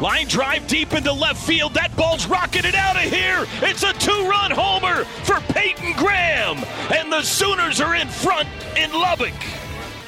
[0.00, 1.72] Line drive deep into left field.
[1.72, 3.46] That ball's rocketed out of here.
[3.62, 6.58] It's a two run homer for Peyton Graham.
[6.94, 9.32] And the Sooners are in front in Lubbock.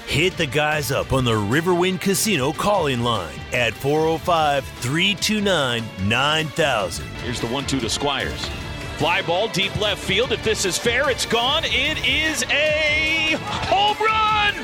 [0.07, 7.07] Hit the guys up on the Riverwind Casino calling line at 405 329 9000.
[7.23, 8.51] Here's the 1 2 to Squires.
[8.99, 10.33] Fly ball deep left field.
[10.33, 11.63] If this is fair, it's gone.
[11.65, 13.37] It is a
[13.69, 14.55] home run!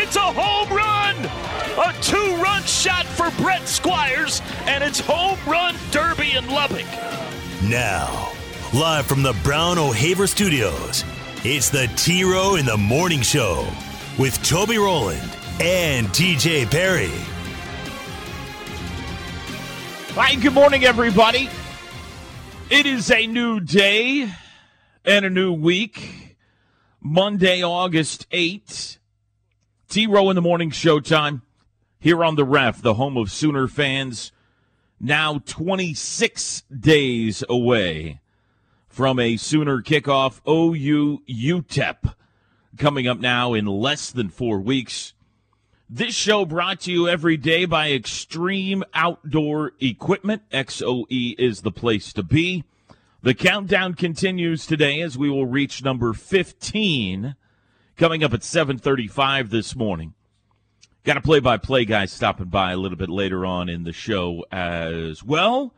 [0.00, 1.16] It's a home run!
[1.76, 6.86] A two run shot for Brett Squires, and it's home run derby in Lubbock.
[7.64, 8.30] Now,
[8.72, 11.02] live from the Brown O'Haver Studios,
[11.42, 13.66] it's the T Row in the Morning Show
[14.16, 15.28] with Toby Rowland
[15.60, 17.10] and TJ Perry.
[20.14, 21.48] Hi, good morning, everybody.
[22.70, 24.32] It is a new day
[25.04, 26.36] and a new week.
[27.00, 28.98] Monday, August 8th.
[29.88, 31.42] T Row in the Morning Showtime
[31.98, 34.30] here on the ref, the home of Sooner fans.
[35.00, 38.20] Now 26 days away
[38.88, 40.40] from a Sooner kickoff.
[40.48, 42.14] OU UTEP
[42.78, 45.12] coming up now in less than four weeks.
[45.92, 50.48] This show brought to you every day by Extreme Outdoor Equipment.
[50.52, 52.62] XOE is the place to be.
[53.22, 57.34] The countdown continues today as we will reach number 15
[57.96, 60.14] coming up at 7:35 this morning.
[61.02, 65.24] Got a play-by-play guy stopping by a little bit later on in the show as
[65.24, 65.74] well.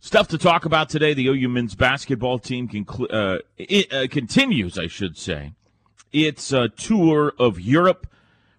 [0.00, 1.12] Stuff to talk about today.
[1.12, 5.52] The OU men's basketball team conclu- uh, it, uh, continues, I should say,
[6.12, 8.06] its uh, tour of Europe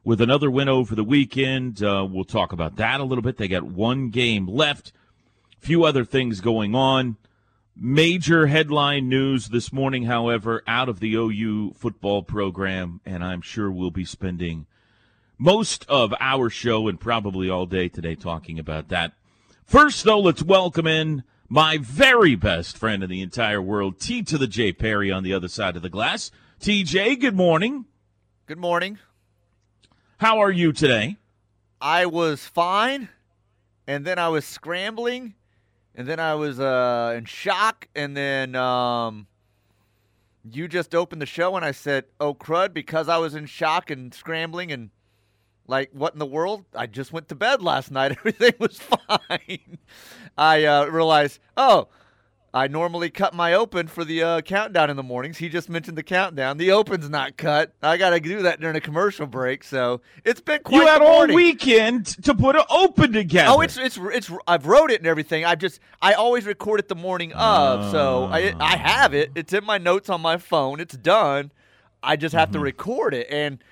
[0.07, 1.83] with another win over the weekend.
[1.83, 3.35] Uh, we'll talk about that a little bit.
[3.35, 4.93] They got one game left.
[5.61, 7.17] a Few other things going on.
[7.75, 13.69] Major headline news this morning, however, out of the OU football program, and I'm sure
[13.69, 14.65] we'll be spending
[15.37, 19.11] most of our show and probably all day today talking about that.
[19.65, 24.37] First, though, let's welcome in my very best friend in the entire world, T to
[24.37, 26.31] the J Perry on the other side of the glass.
[26.61, 27.83] TJ, good morning.
[28.45, 28.99] Good morning.
[30.19, 31.17] How are you today?
[31.79, 33.09] I was fine,
[33.85, 35.35] and then I was scrambling,
[35.93, 39.27] and then I was uh, in shock, and then um,
[40.43, 43.91] you just opened the show, and I said, "Oh crud!" Because I was in shock
[43.91, 44.89] and scrambling, and
[45.67, 46.65] like, what in the world?
[46.73, 48.11] I just went to bed last night.
[48.17, 49.77] Everything was fine.
[50.35, 51.89] I uh, realized, oh,
[52.57, 55.37] I normally cut my open for the uh, countdown in the mornings.
[55.37, 56.57] He just mentioned the countdown.
[56.57, 57.71] The open's not cut.
[57.83, 59.63] I got to do that during a commercial break.
[59.63, 60.81] So it's been quite.
[60.81, 60.95] A while.
[60.95, 63.51] You had all weekend to put an open together.
[63.51, 64.31] Oh, it's it's it's.
[64.47, 65.45] I've wrote it and everything.
[65.45, 69.29] I just I always record it the morning of, so I I have it.
[69.35, 70.79] It's in my notes on my phone.
[70.79, 71.51] It's done.
[72.01, 73.63] I just have to record it, and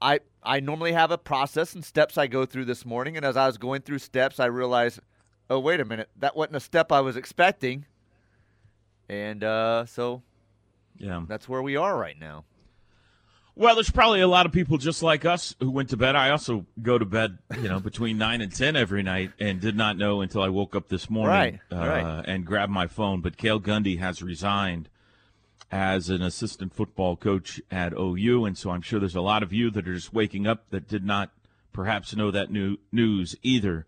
[0.00, 3.18] I I normally have a process and steps I go through this morning.
[3.18, 5.00] And as I was going through steps, I realized,
[5.50, 7.84] oh wait a minute, that wasn't a step I was expecting,
[9.08, 10.22] and uh, so
[10.98, 11.22] yeah.
[11.28, 12.44] that's where we are right now.
[13.54, 16.16] Well, there's probably a lot of people just like us who went to bed.
[16.16, 19.76] I also go to bed, you know, between nine and ten every night, and did
[19.76, 22.24] not know until I woke up this morning Right, uh, right.
[22.26, 23.20] and grabbed my phone.
[23.20, 24.88] But Cale Gundy has resigned
[25.70, 29.52] as an assistant football coach at OU, and so I'm sure there's a lot of
[29.52, 31.30] you that are just waking up that did not
[31.74, 33.86] perhaps know that new news either.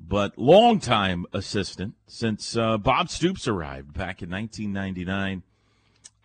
[0.00, 5.42] But longtime assistant since uh, Bob Stoops arrived back in 1999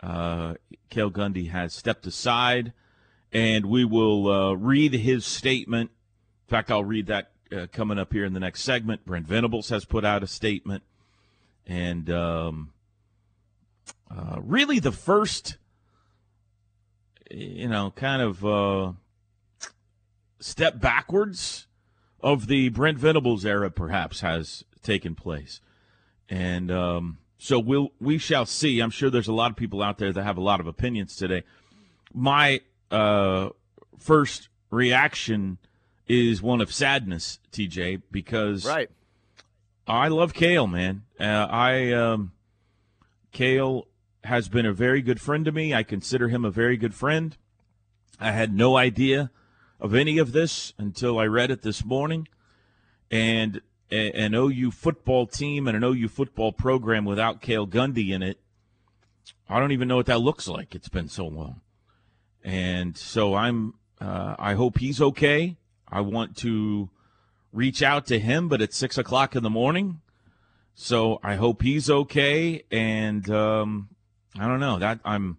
[0.04, 0.54] uh,
[0.90, 2.72] Gundy has stepped aside,
[3.32, 5.90] and we will uh, read his statement.
[6.46, 9.04] In fact, I'll read that uh, coming up here in the next segment.
[9.06, 10.82] Brent Venables has put out a statement,
[11.66, 12.72] and um,
[14.10, 15.56] uh, really the first,
[17.30, 18.92] you know, kind of uh,
[20.38, 21.66] step backwards
[22.24, 25.60] of the Brent Venables era, perhaps, has taken place,
[26.28, 26.72] and.
[26.72, 28.80] Um, so we'll we shall see.
[28.80, 31.14] I'm sure there's a lot of people out there that have a lot of opinions
[31.14, 31.42] today.
[32.14, 33.50] My uh,
[33.98, 35.58] first reaction
[36.06, 38.88] is one of sadness, TJ, because Right.
[39.86, 41.02] I love Cale, man.
[41.20, 42.32] Uh, I um,
[43.32, 43.88] Cale
[44.22, 45.74] has been a very good friend to me.
[45.74, 47.36] I consider him a very good friend.
[48.18, 49.30] I had no idea
[49.80, 52.28] of any of this until I read it this morning,
[53.10, 53.60] and
[53.90, 58.38] an OU football team and an OU football program without Cale Gundy in it,
[59.48, 60.74] I don't even know what that looks like.
[60.74, 61.60] It's been so long,
[62.42, 63.74] and so I'm.
[64.00, 65.56] Uh, I hope he's okay.
[65.88, 66.90] I want to
[67.52, 70.00] reach out to him, but it's six o'clock in the morning,
[70.74, 72.64] so I hope he's okay.
[72.70, 73.90] And um,
[74.38, 75.38] I don't know that I'm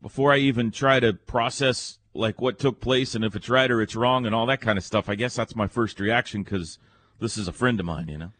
[0.00, 3.82] before I even try to process like what took place and if it's right or
[3.82, 5.08] it's wrong and all that kind of stuff.
[5.08, 6.78] I guess that's my first reaction because
[7.18, 8.32] this is a friend of mine, you know.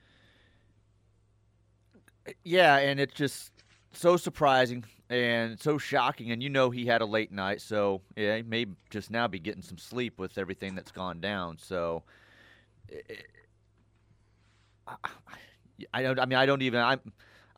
[2.45, 3.53] Yeah, and it's just
[3.93, 6.33] so surprising and so shocking.
[6.33, 9.39] And you know he had a late night, so yeah, he may just now be
[9.39, 11.59] getting some sleep with everything that's gone down.
[11.59, 12.03] So.
[15.93, 16.19] I don't.
[16.19, 16.81] I mean, I don't even.
[16.81, 17.01] I'm.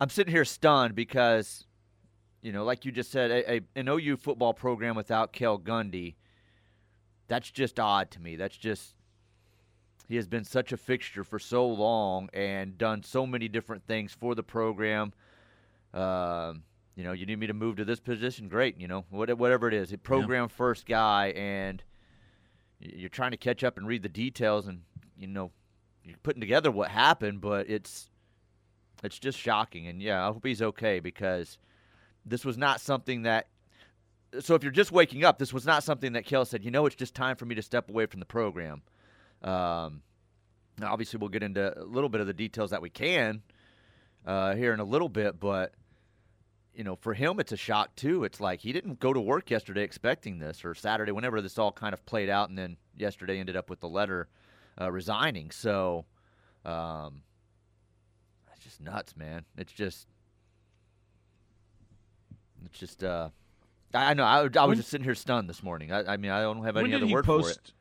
[0.00, 1.66] I'm sitting here stunned because,
[2.42, 6.14] you know, like you just said, a, a, an OU football program without Cale Gundy.
[7.26, 8.36] That's just odd to me.
[8.36, 8.94] That's just.
[10.08, 14.10] He has been such a fixture for so long and done so many different things
[14.10, 15.12] for the program.
[15.92, 16.62] Um,
[16.96, 18.80] you know, you need me to move to this position, great.
[18.80, 20.56] You know, whatever it is, a program yeah.
[20.56, 21.82] first guy, and
[22.80, 24.80] you're trying to catch up and read the details, and
[25.18, 25.50] you know,
[26.02, 28.08] you're putting together what happened, but it's
[29.04, 29.86] it's just shocking.
[29.88, 31.58] And yeah, I hope he's okay because
[32.28, 33.48] this was not something that.
[34.40, 36.62] So if you're just waking up, this was not something that Cale said.
[36.62, 38.82] You know, it's just time for me to step away from the program.
[39.42, 40.02] Um,
[40.82, 43.42] obviously, we'll get into a little bit of the details that we can
[44.26, 45.72] uh, here in a little bit, but
[46.74, 48.22] you know, for him, it's a shock too.
[48.22, 51.72] It's like he didn't go to work yesterday expecting this, or Saturday, whenever this all
[51.72, 54.28] kind of played out, and then yesterday ended up with the letter
[54.80, 55.50] uh, resigning.
[55.50, 56.04] So,
[56.64, 57.22] um,
[58.54, 59.44] it's just nuts, man.
[59.56, 60.06] It's just,
[62.64, 63.04] it's just.
[63.04, 63.30] Uh,
[63.94, 64.24] I, I know.
[64.24, 65.92] I, I was just sitting here stunned this morning.
[65.92, 67.72] I, I mean, I don't have any other word post, for it.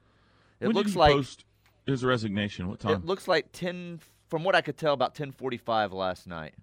[0.59, 1.45] It when looks did he like post
[1.85, 2.67] his resignation.
[2.67, 2.93] What time?
[2.93, 3.99] It looks like ten.
[4.29, 6.53] From what I could tell, about ten forty-five last night.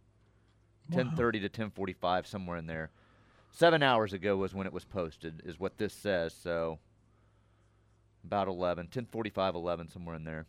[0.93, 2.91] Ten thirty to ten forty-five, somewhere in there.
[3.53, 6.35] Seven hours ago was when it was posted, is what this says.
[6.35, 6.79] So
[8.25, 10.47] about 11, 10:45, 11, somewhere in there.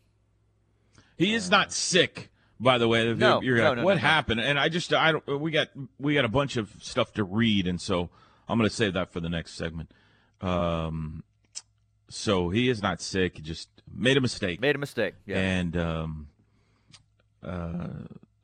[1.17, 2.29] He is not sick,
[2.59, 3.13] by the way.
[3.13, 4.41] No, You're no, like, no, what happened?
[4.41, 5.41] And I just, I don't.
[5.41, 5.69] We got,
[5.99, 8.09] we got a bunch of stuff to read, and so
[8.47, 9.91] I'm going to save that for the next segment.
[10.41, 11.23] Um,
[12.09, 13.37] so he is not sick.
[13.37, 14.61] He just made a mistake.
[14.61, 15.15] Made a mistake.
[15.25, 15.37] Yeah.
[15.37, 16.27] And um,
[17.43, 17.87] uh,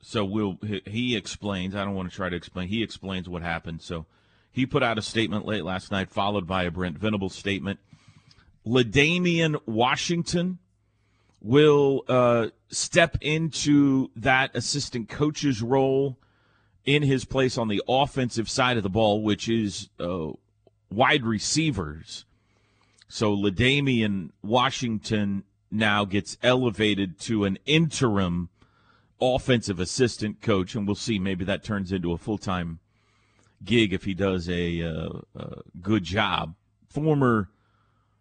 [0.00, 0.58] so we'll.
[0.86, 1.74] He, explains.
[1.74, 2.68] I don't want to try to explain.
[2.68, 3.82] He explains what happened.
[3.82, 4.06] So
[4.50, 7.78] he put out a statement late last night, followed by a Brent Venables statement.
[8.64, 10.58] L'Damian Washington
[11.42, 16.16] will uh, step into that assistant coach's role
[16.84, 20.28] in his place on the offensive side of the ball, which is uh,
[20.90, 22.24] wide receivers.
[23.08, 28.48] So L'Damian Washington now gets elevated to an interim
[29.20, 31.18] offensive assistant coach, and we'll see.
[31.18, 32.78] Maybe that turns into a full time
[33.64, 36.54] gig if he does a, uh, a good job.
[36.88, 37.48] Former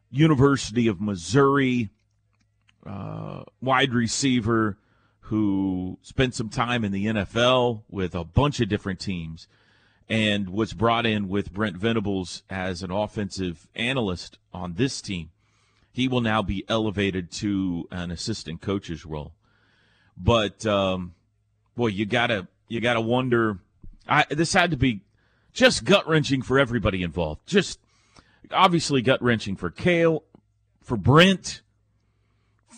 [0.09, 1.89] University of Missouri
[2.85, 4.77] uh, wide receiver
[5.21, 9.47] who spent some time in the NFL with a bunch of different teams
[10.09, 15.29] and was brought in with Brent Venables as an offensive analyst on this team.
[15.93, 19.33] He will now be elevated to an assistant coach's role.
[20.17, 21.13] But um,
[21.75, 23.59] boy, you gotta you gotta wonder.
[24.07, 25.01] I, this had to be
[25.53, 27.47] just gut wrenching for everybody involved.
[27.47, 27.79] Just
[28.51, 30.23] obviously gut wrenching for Cale,
[30.81, 31.61] for Brent,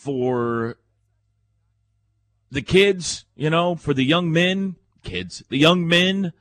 [0.04, 0.76] for
[2.52, 6.34] the kids, you know, for the young men, kids, the young men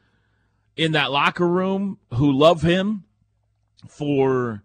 [0.76, 3.04] in that locker room who love him,
[3.88, 4.64] for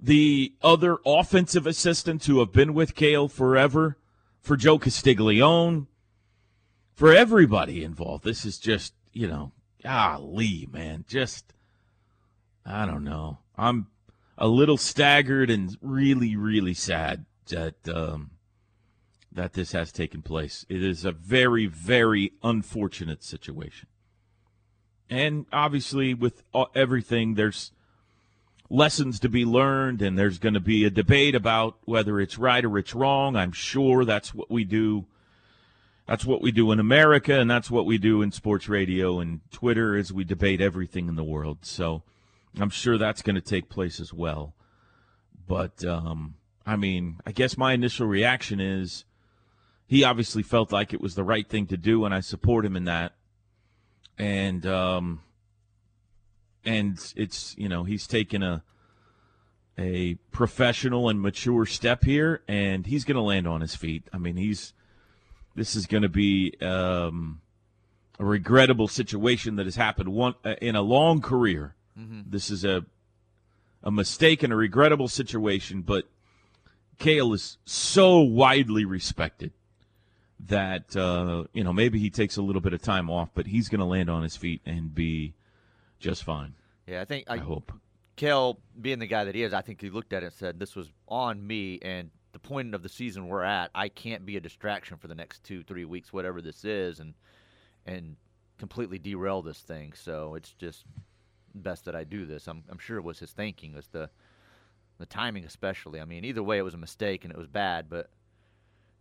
[0.00, 3.98] the other offensive assistants who have been with Cale forever,
[4.40, 5.86] for Joe Castiglione,
[6.94, 8.24] for everybody involved.
[8.24, 11.52] This is just, you know, golly, man, just
[12.64, 13.40] I don't know.
[13.58, 13.88] I'm
[14.38, 18.30] a little staggered and really, really sad that um,
[19.30, 20.66] that this has taken place.
[20.68, 23.88] It is a very, very unfortunate situation,
[25.08, 26.42] and obviously, with
[26.74, 27.72] everything, there's
[28.68, 32.64] lessons to be learned, and there's going to be a debate about whether it's right
[32.64, 33.36] or it's wrong.
[33.36, 35.06] I'm sure that's what we do.
[36.08, 39.40] That's what we do in America, and that's what we do in sports radio and
[39.52, 41.58] Twitter, is we debate everything in the world.
[41.62, 42.02] So
[42.58, 44.54] I'm sure that's going to take place as well.
[45.46, 46.34] But um,
[46.66, 49.04] I mean, I guess my initial reaction is
[49.86, 52.76] he obviously felt like it was the right thing to do, and I support him
[52.76, 53.12] in that.
[54.18, 55.20] And um,
[56.64, 58.62] and it's you know he's taken a
[59.78, 64.04] a professional and mature step here, and he's going to land on his feet.
[64.12, 64.72] I mean, he's
[65.54, 67.40] this is going to be um,
[68.18, 71.74] a regrettable situation that has happened one uh, in a long career.
[72.30, 72.84] This is a
[73.82, 76.06] a mistake and a regrettable situation, but
[76.98, 79.52] Cale is so widely respected
[80.46, 83.68] that uh, you know maybe he takes a little bit of time off, but he's
[83.68, 85.34] going to land on his feet and be
[85.98, 86.54] just fine.
[86.86, 87.72] Yeah, I think I, I, hope.
[88.16, 90.58] Kale, being the guy that he is, I think he looked at it and said,
[90.58, 94.36] "This was on me." And the point of the season we're at, I can't be
[94.36, 97.14] a distraction for the next two, three weeks, whatever this is, and
[97.86, 98.16] and
[98.58, 99.92] completely derail this thing.
[99.94, 100.84] So it's just
[101.54, 102.48] best that I do this.
[102.48, 104.10] I'm I'm sure it was his thinking, was the
[105.02, 106.00] the timing especially.
[106.00, 108.08] I mean, either way, it was a mistake and it was bad, but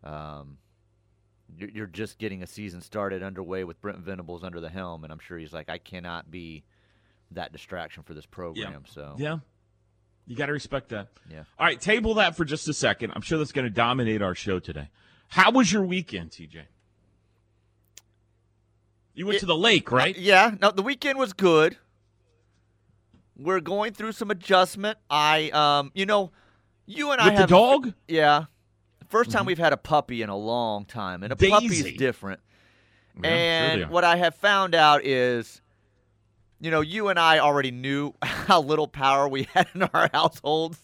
[0.03, 0.57] um,
[1.55, 5.13] you're, you're just getting a season started underway with Brent Venables under the helm, and
[5.13, 6.63] I'm sure he's like, I cannot be
[7.31, 8.83] that distraction for this program.
[8.87, 9.37] So Yeah,
[10.25, 11.09] you got to respect that.
[11.29, 11.43] Yeah.
[11.59, 13.11] All right, table that for just a second.
[13.15, 14.89] I'm sure that's going to dominate our show today.
[15.27, 16.63] How was your weekend, TJ?
[19.13, 20.17] You went It- to the lake, right?
[20.17, 20.55] Yeah.
[20.59, 21.77] No, the weekend was good.
[23.43, 24.97] We're going through some adjustment.
[25.09, 26.31] I, um, you know,
[26.85, 27.93] you and I With the dog?
[28.07, 28.45] Yeah.
[29.11, 31.97] 1st time we've had a puppy in a long time, and a puppy's Daisy.
[31.97, 32.39] different.
[33.21, 33.87] Yeah, and are.
[33.87, 35.61] what I have found out is,
[36.61, 40.79] you know, you and I already knew how little power we had in our households.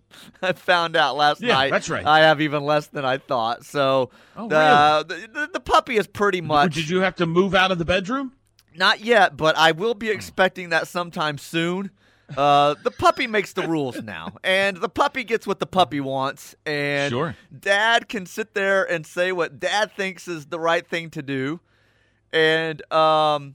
[0.42, 1.70] I found out last Yeah, night.
[1.72, 2.06] that's right.
[2.06, 3.64] I have even less than I thought.
[3.64, 7.54] So Oh, the, the, the the puppy is pretty much Did you have to move
[7.54, 8.32] out of the bedroom?
[8.76, 11.90] not yet, but I will be expecting that sometime soon.
[12.36, 16.54] Uh, the puppy makes the rules now, and the puppy gets what the puppy wants.
[16.66, 17.36] And Sure.
[17.58, 21.60] dad can sit there and say what dad thinks is the right thing to do.
[22.32, 23.54] And um,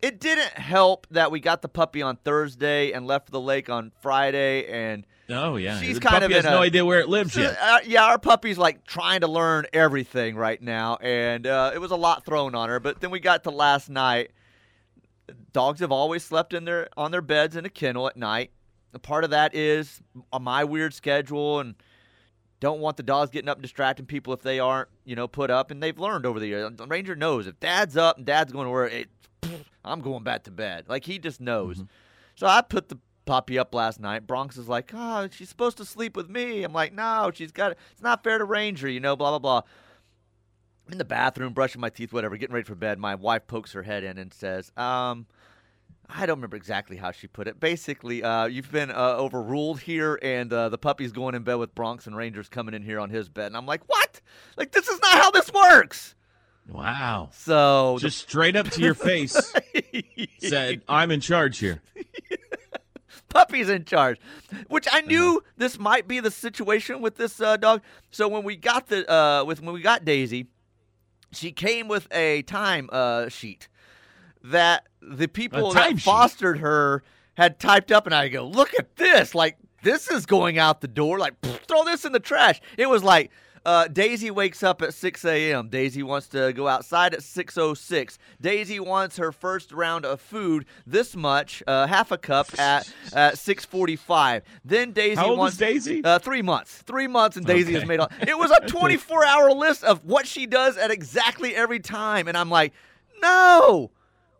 [0.00, 3.68] it didn't help that we got the puppy on Thursday and left for the lake
[3.68, 4.66] on Friday.
[4.66, 7.32] And Oh yeah, She's the kind puppy of has in no idea where it lives
[7.32, 7.58] so, yet.
[7.60, 11.90] uh, yeah, our puppy's like trying to learn everything right now, and uh, it was
[11.90, 12.78] a lot thrown on her.
[12.78, 14.30] But then we got to last night.
[15.52, 18.50] Dogs have always slept in their on their beds in a kennel at night.
[18.94, 20.00] A part of that is
[20.32, 21.74] on my weird schedule, and
[22.60, 25.50] don't want the dogs getting up and distracting people if they aren't, you know, put
[25.50, 25.70] up.
[25.70, 26.70] And they've learned over the years.
[26.76, 29.08] The Ranger knows if Dad's up and Dad's going to work, it,
[29.84, 30.84] I'm going back to bed.
[30.88, 31.76] Like he just knows.
[31.76, 31.86] Mm-hmm.
[32.36, 34.26] So I put the puppy up last night.
[34.26, 36.62] Bronx is like, oh, she's supposed to sleep with me.
[36.62, 37.72] I'm like, no, she's got.
[37.92, 39.16] It's not fair to Ranger, you know.
[39.16, 39.62] Blah blah blah.
[40.90, 42.98] In the bathroom, brushing my teeth, whatever, getting ready for bed.
[42.98, 45.26] My wife pokes her head in and says, um.
[46.08, 47.58] I don't remember exactly how she put it.
[47.58, 51.74] Basically, uh, you've been uh, overruled here, and uh, the puppy's going in bed with
[51.74, 53.48] Bronx, and Ranger's coming in here on his bed.
[53.48, 54.20] And I'm like, what?
[54.56, 56.14] Like, this is not how this works.
[56.68, 59.54] Wow, So, just straight up to your face
[60.38, 61.80] said, "I'm in charge here."
[63.28, 64.18] puppy's in charge
[64.68, 68.56] which i knew this might be the situation with this uh, dog so when we
[68.56, 70.46] got the uh, with when we got daisy
[71.36, 73.68] she came with a time uh, sheet
[74.42, 76.00] that the people that sheet?
[76.00, 77.02] fostered her
[77.34, 79.34] had typed up and i go look at this.
[79.34, 81.18] Like this is going out the door.
[81.18, 82.60] Like throw this in the trash.
[82.76, 83.30] It was like
[83.66, 85.68] uh, Daisy wakes up at 6 a.m.
[85.68, 88.16] Daisy wants to go outside at 6:06.
[88.40, 93.34] Daisy wants her first round of food, this much, uh, half a cup at at
[93.34, 94.42] 6:45.
[94.64, 96.00] Then Daisy How old wants is Daisy?
[96.04, 96.82] Uh, three months.
[96.82, 97.88] Three months, and Daisy has Okay.
[97.88, 98.10] made all.
[98.26, 102.50] It was a 24-hour list of what she does at exactly every time, and I'm
[102.50, 102.72] like,
[103.20, 103.90] no,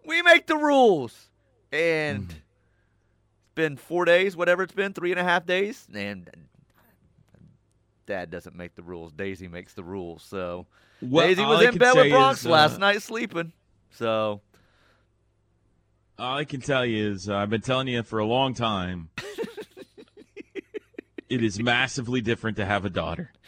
[0.06, 1.30] we make the rules.
[1.73, 2.30] And Mm-hmm.
[2.30, 6.30] it's been four days, whatever it's been, three and a half days, and
[8.07, 9.13] Dad doesn't make the rules.
[9.13, 10.23] Daisy makes the rules.
[10.23, 10.67] So
[11.03, 13.53] Well, Daisy was in bed with Bronx is, uh, last night sleeping.
[13.91, 14.41] So
[16.19, 19.11] All I can tell you is uh, I've been telling you for a long time.
[21.29, 23.31] it is massively different to have a daughter.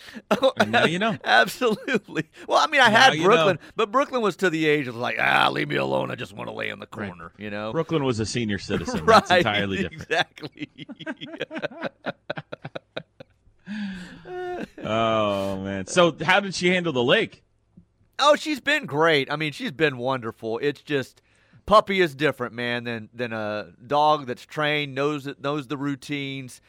[0.60, 1.16] And now you know.
[1.24, 2.24] Absolutely.
[2.46, 3.68] Well, I mean, I Now had Brooklyn, know.
[3.76, 6.10] but Brooklyn was to the age of like, ah, leave me alone.
[6.10, 7.72] I just want to lay in the corner, you know?
[7.72, 9.04] Brooklyn was a senior citizen.
[9.04, 9.24] right.
[9.26, 10.02] That's entirely different.
[10.02, 10.68] Exactly.
[14.84, 15.86] Oh man.
[15.86, 17.42] So how did she handle the lake?
[18.18, 19.30] oh, she's been great.
[19.30, 20.58] I mean, she's been wonderful.
[20.58, 21.22] It's just
[21.66, 26.60] puppy is different, man, than than a dog that's trained, knows it, knows the routines.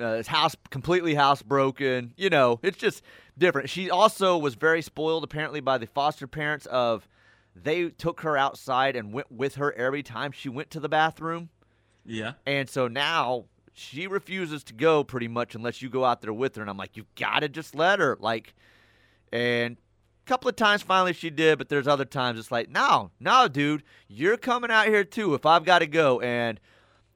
[0.00, 2.10] Uh, his house completely housebroken.
[2.16, 3.02] You know, it's just
[3.38, 3.70] different.
[3.70, 6.66] She also was very spoiled, apparently, by the foster parents.
[6.66, 7.08] Of
[7.54, 11.50] they took her outside and went with her every time she went to the bathroom.
[12.04, 12.32] Yeah.
[12.46, 13.44] And so now
[13.80, 16.60] she refuses to go pretty much unless you go out there with her.
[16.62, 18.16] And I'm like, you gotta just let her.
[18.20, 18.54] Like,
[19.32, 23.10] and a couple of times finally she did, but there's other times it's like, no,
[23.20, 26.20] no, dude, you're coming out here too if I've got to go.
[26.20, 26.60] And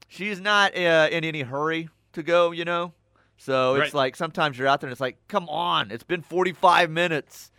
[0.09, 2.92] she's not uh, in any hurry to go, you know.
[3.37, 3.94] So it's Right.
[3.94, 7.50] like sometimes you're out there and it's like, come on, it's been 45 minutes.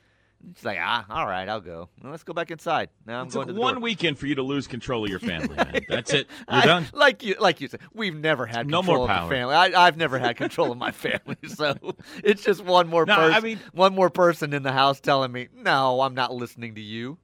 [0.55, 1.89] She's like, ah, all right, I'll go.
[2.01, 2.89] Well, let's go back inside.
[3.05, 3.81] Now I'm It going to the one door.
[3.81, 5.55] weekend for you to lose control of your family.
[5.55, 5.81] Man.
[5.89, 6.27] That's it.
[6.49, 6.87] You're I- done.
[6.93, 9.27] Like you, like you said, we've never had No more of power.
[9.29, 9.55] the family.
[9.55, 11.75] I, I've never had control of my family, so
[12.23, 13.33] it's just one more No, person.
[13.33, 16.81] I mean- one more person in the house telling me, "No, I'm not listening to
[16.81, 17.17] you."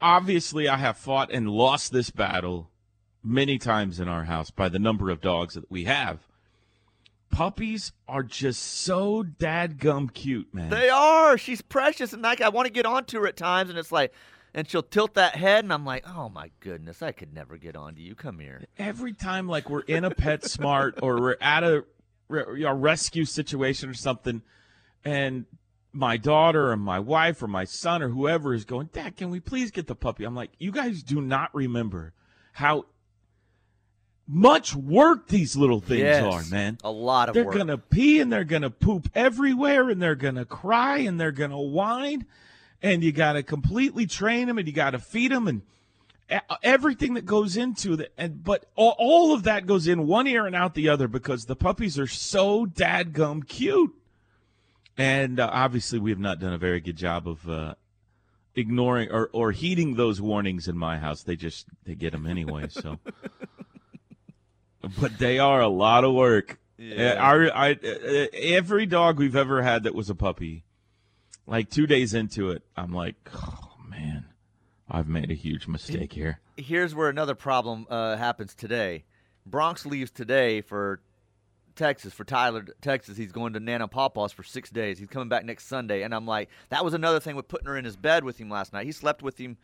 [0.00, 2.70] Obviously, I have fought and lost this battle
[3.22, 6.18] many times in our house by the number of dogs that we have.
[7.34, 10.70] Puppies are just so dadgum cute, man.
[10.70, 11.36] They are.
[11.36, 14.12] She's precious, and like I want to get onto her at times, and it's like,
[14.54, 17.76] and she'll tilt that head, and I'm like, "Oh my goodness, I could never get
[17.76, 18.14] onto you.
[18.14, 21.84] Come here." every time like we're in a pet smart or we're at a,
[22.30, 24.42] a rescue situation or something
[25.04, 25.44] and
[25.92, 29.38] my daughter or my wife or my son or whoever is going dad can we
[29.40, 32.12] please get the puppy i'm like you guys do not remember
[32.52, 32.84] how
[34.26, 36.22] much work these little things Yes.
[36.24, 37.34] are man A lot of work.
[37.34, 37.56] they're work.
[37.56, 42.24] gonna pee and they're gonna poop everywhere and they're gonna cry and they're gonna whine
[42.82, 45.62] and you gotta completely train them and you gotta feed them and
[46.62, 50.46] everything that goes into it and but all, all of that goes in one ear
[50.46, 53.94] and out the other because the puppies are so dadgum cute
[54.96, 57.74] and uh, obviously we have not done a very good job of uh,
[58.54, 62.66] ignoring or, or heeding those warnings in my house they just they get them anyway
[62.70, 62.98] so
[65.00, 67.12] but they are a lot of work Yeah.
[67.12, 70.64] uh, Our, I, uh, every dog we've ever had that was a puppy,
[71.46, 74.26] like two days into it, I'm like, oh man,
[74.90, 76.40] I've made a huge mistake here.
[76.56, 79.04] Here's where another problem uh, happens today.
[79.46, 81.00] Bronx leaves today for
[81.76, 83.16] Texas for Tyler, Texas.
[83.16, 84.98] He's going to Nana Papa's for six days.
[84.98, 87.76] He's coming back next Sunday, and I'm like, that was another thing with putting her
[87.76, 88.86] in his bed with him last night.
[88.86, 89.56] He slept with him.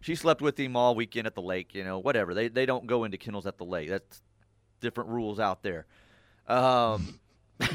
[0.00, 1.74] She slept with him all weekend at the lake.
[1.74, 2.34] You know, whatever.
[2.34, 3.88] They they don't go into kennels at the lake.
[3.88, 4.22] That's
[4.80, 5.86] different rules out there.
[6.48, 7.18] Um,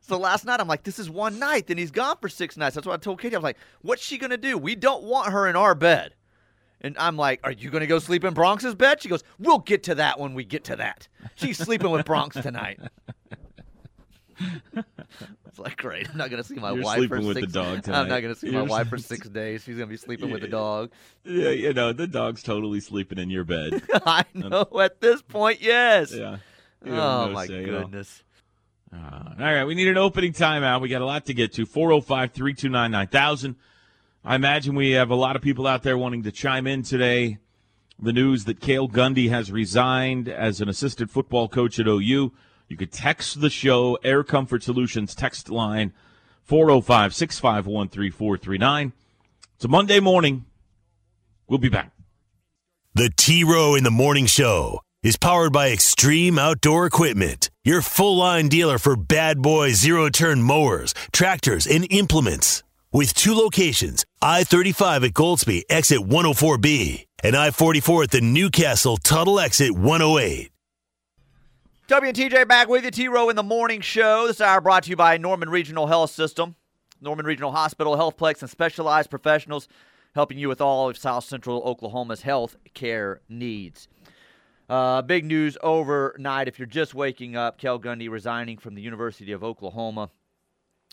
[0.00, 1.66] so last night I'm like, this is one night.
[1.66, 2.74] Then he's gone for six nights.
[2.74, 3.34] That's what I told Katie.
[3.34, 4.58] I was like, what's she gonna do?
[4.58, 6.14] We don't want her in our bed.
[6.80, 9.02] And I'm like, are you gonna go sleep in Bronx's bed?
[9.02, 11.08] She goes, we'll get to that when we get to that.
[11.34, 12.80] She's sleeping with Bronx tonight.
[15.46, 16.08] It's like great.
[16.08, 17.52] I'm not gonna see my You're wife for sleeping with the six.
[17.52, 19.62] dog I'm not gonna see my You're- wife for six days.
[19.62, 20.90] She's gonna be sleeping with the dog.
[21.24, 23.82] Yeah, you know, the dog's totally sleeping in your bed.
[24.06, 24.66] I know.
[24.80, 26.14] At this point, yes.
[26.14, 26.38] Yeah.
[26.86, 27.80] Oh my say at all.
[27.82, 28.24] goodness.
[28.94, 30.80] Uh, all right, we need an opening timeout.
[30.80, 31.66] We got a lot to get to.
[31.66, 33.56] 405 329 9000.
[34.24, 37.38] I imagine we have a lot of people out there wanting to chime in today.
[37.98, 42.32] The news that Cale Gundy has resigned as an assistant football coach at OU.
[42.72, 45.92] You could text the show, Air Comfort Solutions text line
[46.44, 48.92] 405 651 3439.
[49.56, 50.46] It's a Monday morning.
[51.46, 51.92] We'll be back.
[52.94, 58.16] The T Row in the Morning Show is powered by Extreme Outdoor Equipment, your full
[58.16, 62.62] line dealer for bad boy zero turn mowers, tractors, and implements.
[62.90, 68.96] With two locations I 35 at Goldsby, exit 104B, and I 44 at the Newcastle
[68.96, 70.51] Tuttle exit 108.
[71.88, 72.90] W and TJ back with you.
[72.92, 74.28] T Row in the morning show.
[74.28, 76.54] This hour brought to you by Norman Regional Health System,
[77.00, 79.66] Norman Regional Hospital, Healthplex, and specialized professionals
[80.14, 83.88] helping you with all of South Central Oklahoma's health care needs.
[84.68, 86.46] Uh, big news overnight.
[86.46, 90.10] If you're just waking up, Cale Gundy resigning from the University of Oklahoma.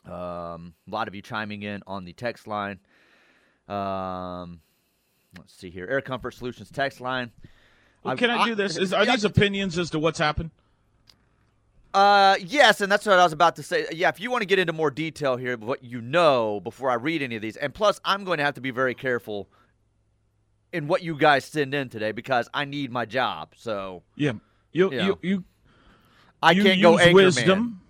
[0.06, 2.80] Um, a lot of you chiming in on the text line.
[3.68, 4.62] Um,
[5.38, 5.86] let's see here.
[5.88, 7.32] Air Comfort Solutions text line.
[8.04, 8.76] Well, can I do this?
[8.76, 10.50] Is, are these opinions as to what's happened?
[11.94, 13.88] Uh, yes, and that's what I was about to say.
[13.92, 16.96] Yeah, if you want to get into more detail here, what you know before I
[16.96, 19.50] read any of these, and plus, I'm going to have to be very careful
[20.72, 23.54] in what you guys send in today because I need my job.
[23.56, 24.34] So Yeah.
[24.72, 25.06] You, Yeah.
[25.08, 25.44] you, you,
[26.44, 27.82] I you can't use go wisdom.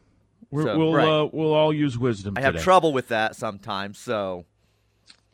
[0.51, 1.07] So, we'll right.
[1.07, 3.99] uh, we'll all use wisdom I have trouble with that sometimes.
[3.99, 4.45] So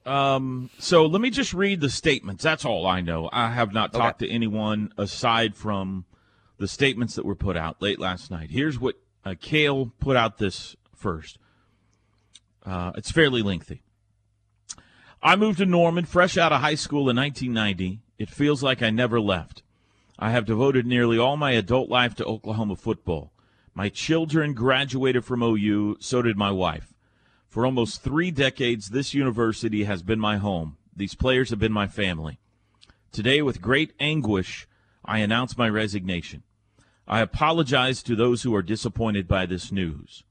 [0.06, 2.44] Um, so let me just read the statements.
[2.44, 3.30] That's all I know.
[3.32, 4.00] I have not Okay.
[4.00, 6.06] talked to anyone aside from
[6.58, 8.50] the statements that were put out late last night.
[8.52, 11.38] Here's what uh, Cale put out this first.
[12.66, 13.82] Uh, it's fairly lengthy.
[15.22, 18.00] I moved to Norman fresh out of high school in 1990.
[18.18, 19.64] It feels like I never left.
[20.18, 23.34] I have devoted nearly all my adult life to Oklahoma football.
[23.74, 26.94] My children graduated from OU, so did my wife.
[27.50, 30.78] For almost three decades, this university has been my home.
[30.96, 32.40] These players have been my family.
[33.12, 34.68] Today, with great anguish,
[35.06, 36.44] I announce my resignation.
[37.08, 40.24] I apologize to those who are disappointed by this news.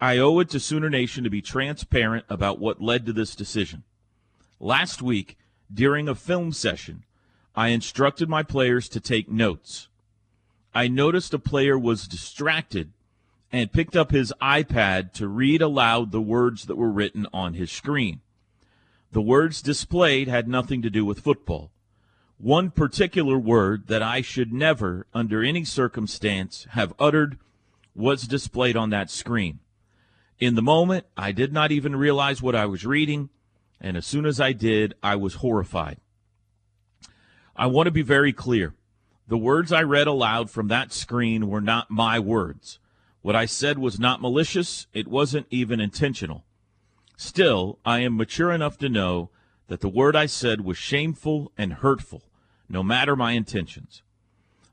[0.00, 3.82] I owe it to Sooner Nation to be transparent about what led to this decision.
[4.60, 5.36] Last week,
[5.72, 7.04] during a film session,
[7.56, 9.88] I instructed my players to take notes.
[10.72, 12.92] I noticed a player was distracted
[13.50, 17.72] and picked up his iPad to read aloud the words that were written on his
[17.72, 18.20] screen.
[19.10, 21.72] The words displayed had nothing to do with football.
[22.40, 27.36] One particular word that I should never, under any circumstance, have uttered
[27.96, 29.58] was displayed on that screen.
[30.38, 33.30] In the moment, I did not even realize what I was reading,
[33.80, 35.98] and as soon as I did, I was horrified.
[37.56, 38.74] I want to be very clear.
[39.26, 42.78] The words I read aloud from that screen were not my words.
[43.20, 46.44] What I said was not malicious, it wasn't even intentional.
[47.16, 49.30] Still, I am mature enough to know
[49.66, 52.22] that the word I said was shameful and hurtful,
[52.68, 54.02] no matter my intentions.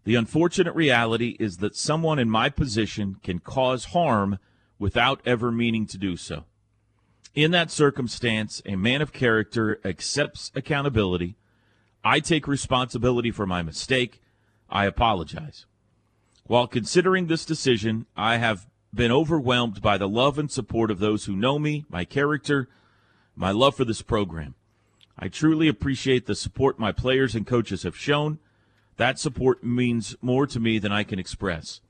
[0.03, 4.37] The unfortunate reality is that someone in my position can cause harm
[4.77, 6.45] without ever meaning to do so.
[7.33, 11.35] In that circumstance, a man of character accepts accountability.
[12.03, 14.21] I take responsibility for my mistake.
[14.69, 15.65] I apologize.
[16.45, 21.25] While considering this decision, I have been overwhelmed by the love and support of those
[21.25, 22.69] who know me, my character,
[23.35, 24.55] my love for this program.
[25.17, 28.39] I truly appreciate the support my players and coaches have shown.
[28.97, 31.81] That support means more to me than I can express.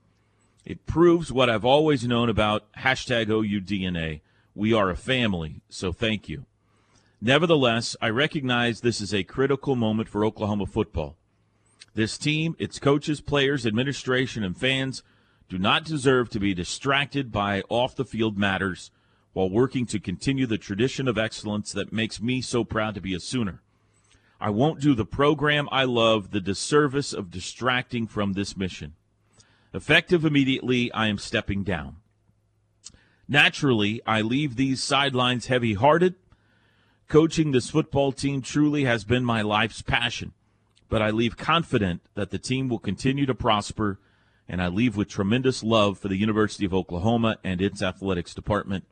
[0.64, 4.20] It proves what I've always known about hashtag OUDNA.
[4.54, 6.46] We are a family, so thank you.
[7.20, 11.16] Nevertheless, I recognize this is a critical moment for Oklahoma football.
[11.94, 15.02] This team, its coaches, players, administration, and fans–
[15.48, 18.90] do not deserve to be distracted by off the field matters
[19.36, 23.12] while working to continue the tradition of excellence that makes me so proud to be
[23.12, 23.60] a Sooner.
[24.40, 28.94] I won't do the program I love the disservice of distracting from this mission.
[29.74, 31.96] Effective immediately, I am stepping down.
[33.28, 36.14] Naturally, I leave these sidelines heavy hearted.
[37.06, 40.32] Coaching this football team truly has been my life's passion,
[40.88, 43.98] but I leave confident that the team will continue to prosper
[44.48, 48.86] and I leave with tremendous love for the University of Oklahoma and its athletics department.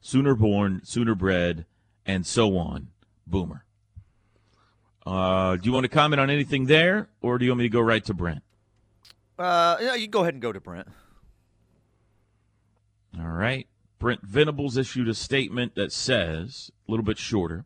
[0.00, 1.66] Sooner born, sooner bred,
[2.06, 2.88] and so on.
[3.26, 3.64] Boomer.
[5.06, 7.70] Uh, do you want to comment on anything there, or do you want me to
[7.70, 8.42] go right to Brent?
[9.38, 10.88] Uh, yeah, you go ahead and go to Brent.
[13.18, 13.66] All right.
[13.98, 17.64] Brent Venables issued a statement that says, a little bit shorter,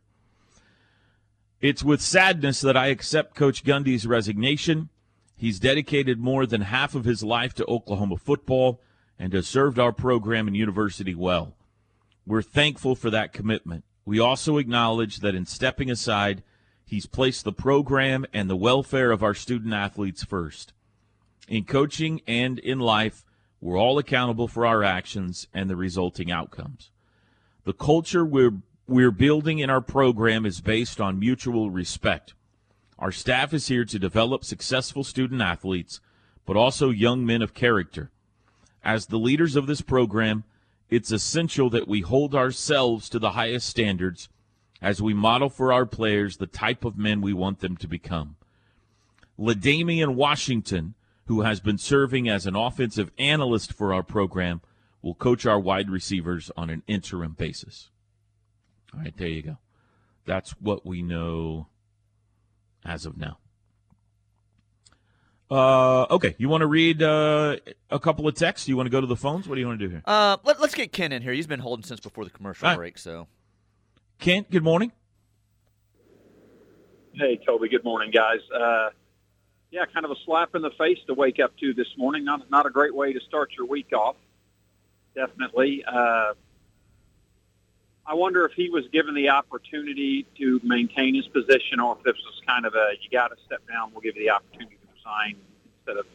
[1.61, 4.89] it's with sadness that I accept Coach Gundy's resignation.
[5.35, 8.81] He's dedicated more than half of his life to Oklahoma football
[9.19, 11.55] and has served our program and university well.
[12.25, 13.83] We're thankful for that commitment.
[14.05, 16.43] We also acknowledge that in stepping aside,
[16.85, 20.73] he's placed the program and the welfare of our student athletes first.
[21.47, 23.25] In coaching and in life,
[23.59, 26.91] we're all accountable for our actions and the resulting outcomes.
[27.65, 28.55] The culture we're,
[28.87, 32.33] we're building in our program is based on mutual respect.
[32.99, 35.99] Our staff is here to develop successful student athletes,
[36.45, 38.11] but also young men of character.
[38.83, 40.43] As the leaders of this program,
[40.93, 44.29] it's essential that we hold ourselves to the highest standards
[44.79, 48.35] as we model for our players the type of men we want them to become.
[49.35, 50.93] L'Damian Washington,
[51.25, 54.61] who has been serving as an offensive analyst for our program,
[55.01, 57.89] will coach our wide receivers on an interim basis.
[58.93, 59.57] All right, there you go.
[60.25, 61.69] That's what we know
[62.85, 63.39] as of now.
[65.51, 67.57] Uh, okay, you want to read uh,
[67.89, 68.67] a couple of texts?
[68.67, 69.47] You want to go to the phones?
[69.47, 70.03] What do you want to do here?
[70.05, 71.33] Uh, let, us get Ken in here.
[71.33, 72.77] He's been holding since before the commercial right.
[72.77, 72.97] break.
[72.97, 73.27] So,
[74.19, 74.91] Kent, good morning.
[77.13, 77.69] Hey, Toby.
[77.69, 78.39] Good morning, guys.
[78.53, 78.89] Uh,
[79.69, 82.23] yeah, kind of a slap in the face to wake up to this morning.
[82.23, 84.15] Not not a great way to start your week off.
[85.13, 85.83] Definitely.
[85.85, 86.33] Uh,
[88.05, 92.15] I wonder if he was given the opportunity to maintain his position, or if this
[92.25, 93.91] was kind of a you got to step down.
[93.91, 95.35] We'll give you the opportunity to resign
[95.79, 96.05] instead of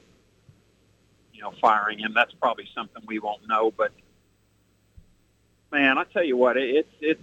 [1.32, 2.12] you know firing him.
[2.14, 3.70] That's probably something we won't know.
[3.70, 3.92] But
[5.72, 7.22] man, I tell you what, it's it's.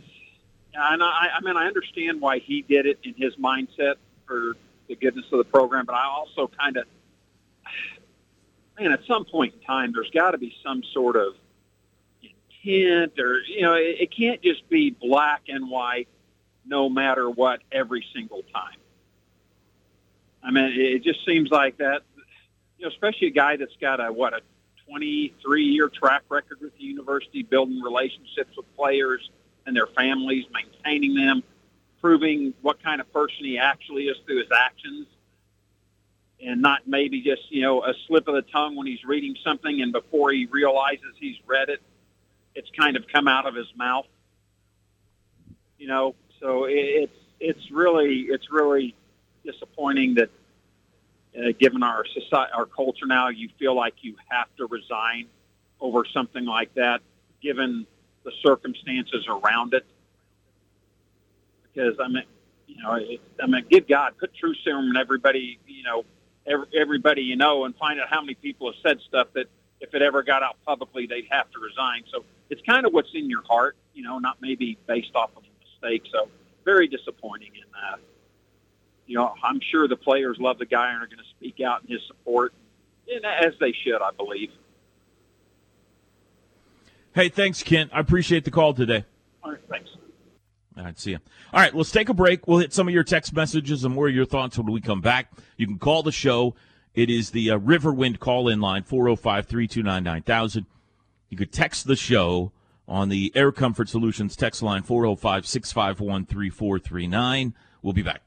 [0.77, 3.95] And I, I mean, I understand why he did it in his mindset
[4.27, 4.57] for
[4.89, 6.83] the goodness of the program, but I also kind of,
[8.77, 11.35] man, at some point in time, there's got to be some sort of
[12.65, 16.07] hint or you know it, it can't just be black and white
[16.65, 18.75] no matter what every single time
[20.45, 22.01] i mean it just seems like that
[22.77, 24.41] you know especially a guy that's got a what a
[24.87, 29.29] 23 year track record with the university building relationships with players
[29.65, 31.43] and their families maintaining them
[32.01, 35.07] proving what kind of person he actually is through his actions
[36.45, 39.81] and not maybe just you know a slip of the tongue when he's reading something
[39.81, 41.81] and before he realizes he's read it
[42.55, 44.07] it's kind of come out of his mouth.
[45.77, 48.95] You know, so it's it's really it's really
[49.45, 50.29] disappointing that
[51.37, 55.27] uh, given our society, our culture now, you feel like you have to resign
[55.79, 57.01] over something like that,
[57.41, 57.85] given
[58.23, 59.85] the circumstances around it.
[61.63, 62.23] Because I mean,
[62.67, 66.05] you know, it, I mean, give God, put truth serum in everybody, you know,
[66.47, 69.47] every, everybody you know, and find out how many people have said stuff that
[69.81, 72.03] if it ever got out publicly, they'd have to resign.
[72.11, 75.43] So it's kind of what's in your heart, you know, not maybe based off of
[75.43, 76.03] a mistake.
[76.11, 76.29] So
[76.63, 77.51] very disappointing.
[77.55, 77.97] And, uh,
[79.05, 81.83] you know, I'm sure the players love the guy and are going to speak out
[81.83, 82.53] in his support,
[83.07, 84.49] and as they should, I believe.
[87.13, 87.91] Hey, thanks, Kent.
[87.93, 89.05] I appreciate the call today.
[89.43, 89.89] All right, thanks.
[90.77, 91.19] All right, see you.
[91.53, 92.47] All right, let's take a break.
[92.47, 94.99] We'll hit some of your text messages and more of your thoughts when we come
[94.99, 95.31] back.
[95.55, 96.55] You can call the show.
[96.93, 100.65] It is the uh, Riverwind call in line, 405 329 9000.
[101.29, 102.51] You could text the show
[102.87, 107.53] on the Air Comfort Solutions text line, 405 651 3439.
[107.81, 108.21] We'll be back.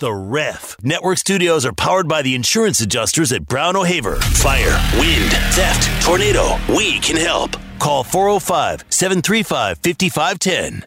[0.00, 0.78] The Ref.
[0.82, 4.16] Network studios are powered by the insurance adjusters at Brown O'Haver.
[4.16, 6.56] Fire, wind, theft, tornado.
[6.74, 7.54] We can help.
[7.78, 10.86] Call 405 735 5510.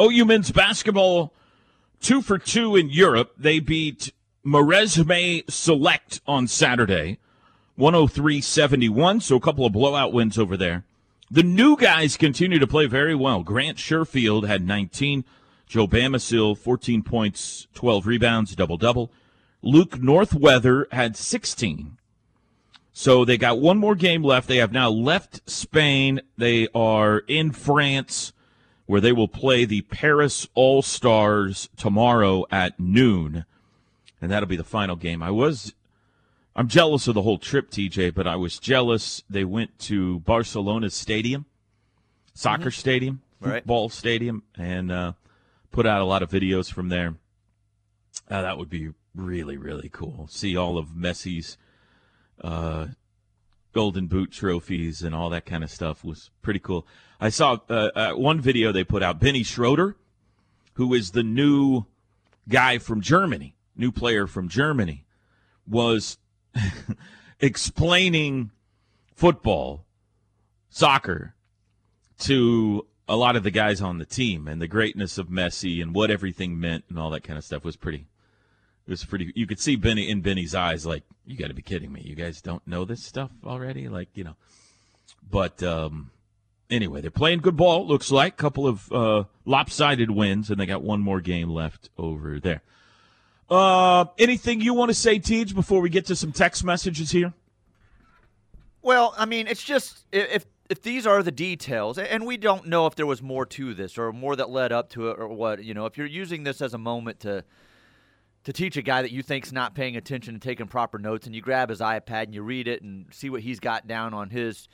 [0.00, 1.34] OU men's basketball,
[2.00, 3.34] two for two in Europe.
[3.36, 4.14] They beat
[4.46, 7.18] Maresme Select on Saturday,
[7.76, 9.20] 103 71.
[9.20, 10.84] So a couple of blowout wins over there.
[11.30, 13.42] The new guys continue to play very well.
[13.42, 15.26] Grant Sherfield had 19.
[15.66, 19.10] Joe Bamisile, 14 points, 12 rebounds, double double.
[19.62, 21.96] Luke Northweather had 16.
[22.92, 24.46] So they got one more game left.
[24.46, 26.20] They have now left Spain.
[26.38, 28.32] They are in France,
[28.86, 33.46] where they will play the Paris All Stars tomorrow at noon.
[34.20, 35.22] And that'll be the final game.
[35.22, 35.74] I was,
[36.54, 39.24] I'm jealous of the whole trip, TJ, but I was jealous.
[39.28, 41.46] They went to Barcelona's stadium,
[42.34, 43.54] soccer stadium, Right.
[43.62, 45.12] football stadium, and, uh,
[45.74, 47.16] put out a lot of videos from there.
[48.30, 50.28] Uh, that would be really, really cool.
[50.30, 51.58] See all of Messi's
[52.40, 52.86] uh,
[53.72, 56.86] golden boot trophies and all that kind of stuff was pretty cool.
[57.20, 59.18] I saw uh, uh, one video they put out.
[59.18, 59.96] Benny Schroeder,
[60.74, 61.86] who is the new
[62.48, 65.04] guy from Germany, new player from Germany,
[65.66, 66.18] was
[67.40, 68.52] explaining
[69.12, 69.86] football,
[70.68, 71.34] soccer,
[72.20, 75.94] to a lot of the guys on the team and the greatness of Messi and
[75.94, 78.06] what everything meant and all that kind of stuff was pretty.
[78.86, 79.32] It was pretty.
[79.34, 82.02] You could see Benny in Benny's eyes, like you got to be kidding me.
[82.02, 84.36] You guys don't know this stuff already, like you know.
[85.30, 86.10] But um,
[86.70, 87.86] anyway, they're playing good ball.
[87.86, 92.38] Looks like couple of uh, lopsided wins, and they got one more game left over
[92.38, 92.62] there.
[93.48, 97.32] Uh, anything you want to say, Tej, before we get to some text messages here?
[98.82, 102.86] Well, I mean, it's just if if these are the details, and we don't know
[102.86, 105.62] if there was more to this or more that led up to it or what,
[105.62, 107.44] you know, if you're using this as a moment to
[108.44, 111.34] to teach a guy that you think's not paying attention and taking proper notes, and
[111.34, 114.28] you grab his iPad and you read it and see what he's got down on
[114.28, 114.68] his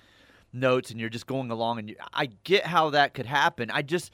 [0.53, 3.71] notes, and you're just going along, and you, I get how that could happen.
[3.71, 4.13] I just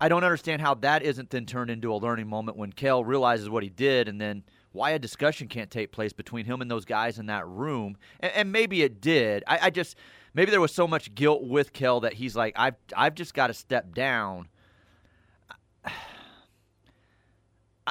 [0.00, 3.48] I don't understand how that isn't then turned into a learning moment when Cale realizes
[3.48, 6.84] what he did, and then why a discussion can't take place between him and those
[6.84, 7.96] guys in that room.
[8.20, 9.42] And, and maybe it did.
[9.46, 9.96] I, I just
[10.36, 13.48] maybe there was so much guilt with Cale that he's like, I've I've just got
[13.48, 14.48] to step down.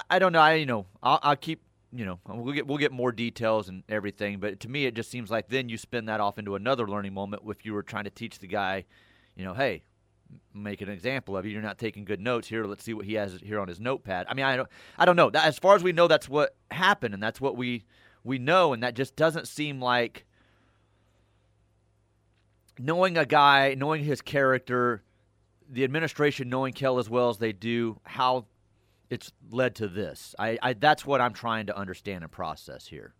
[0.10, 0.40] I, don't know.
[0.40, 3.84] I you know I'll, I'll keep you know we'll get we'll get more details and
[3.90, 4.40] everything.
[4.40, 7.14] But to me, it just seems like then you spin that off into another learning
[7.14, 8.86] moment if you were trying to teach the guy,
[9.36, 9.84] you know, hey,
[10.54, 11.52] make an example of you.
[11.52, 12.66] You're not taking good notes here.
[12.66, 14.28] Let's see what he has here on his notepad.
[14.30, 15.30] I mean, I don't, I don't know.
[15.34, 17.86] As far as we know, that's what happened, and that's what we
[18.24, 20.26] we know, and that just doesn't seem like
[22.80, 25.04] knowing a guy, knowing his character,
[25.70, 28.46] the administration knowing Cale as well as they do, how
[29.10, 30.36] it's led to this.
[30.38, 33.14] I, I that's what I'm trying to understand and process here.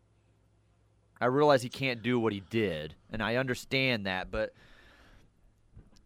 [1.20, 4.54] I realize he can't do what he did, and I understand that, but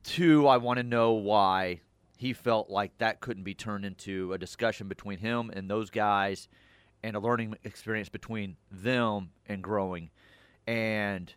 [0.04, 1.82] two, I want to know why
[2.18, 6.48] he felt like that couldn't be turned into a discussion between him and those guys
[7.02, 10.10] and a learning experience between them and growing
[10.68, 11.34] and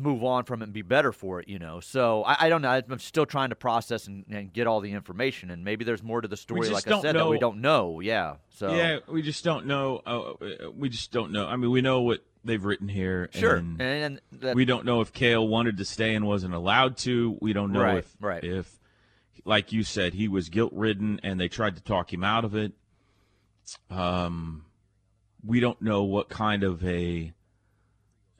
[0.00, 1.80] move on from it and be better for it, you know.
[1.80, 2.70] So I, I don't know.
[2.70, 6.20] I'm still trying to process and, and get all the information, and maybe there's more
[6.20, 8.00] to the story, like I said, that we don't know.
[8.00, 8.36] Yeah.
[8.50, 10.02] So Yeah, we just don't know.
[10.06, 11.46] Uh, we just don't know.
[11.46, 13.28] I mean, we know what they've written here.
[13.32, 13.56] sure.
[13.56, 16.96] and And, and that, we don't know if Cale wanted to stay and wasn't allowed
[16.98, 17.36] to.
[17.40, 18.44] We don't know Right, if, right.
[18.44, 18.72] if,
[19.44, 22.54] like you said, he was guilt ridden and they tried to talk him out of
[22.54, 22.72] it.
[23.90, 24.64] Um,
[25.44, 27.32] we don't know what kind of a,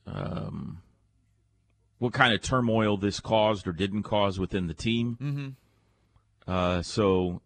[0.07, 0.83] um,
[1.99, 5.17] what kind of turmoil this caused or didn't cause within the team.
[5.21, 5.55] Mhm.
[6.47, 7.41] Uh, so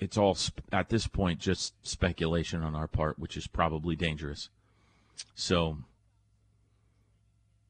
[0.00, 4.48] it's all sp- at this point just speculation on our part, which is probably dangerous.
[5.34, 5.78] So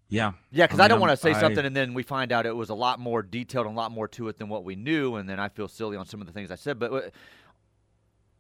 [0.09, 0.33] Yeah.
[0.51, 2.45] Yeah, because I, mean, don't want to say I- something and then we find out
[2.45, 4.77] it was a lot more detailed and a lot more to it than what we
[4.77, 6.79] knew, and then I feel silly on some of the things I said.
[6.79, 7.01] But, uh,